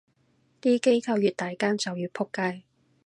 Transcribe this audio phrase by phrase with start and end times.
[0.59, 2.63] 啲機構越大間就越仆街